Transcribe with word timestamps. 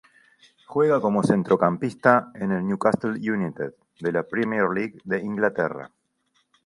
Juega 0.65 0.99
como 0.99 1.21
centrocampista 1.21 2.31
en 2.33 2.51
el 2.51 2.65
Newcastle 2.65 3.11
United 3.21 3.75
de 3.99 4.11
la 4.11 4.23
Premier 4.23 4.67
League 4.73 4.97
de 5.03 5.19
Inglaterra. 5.21 5.91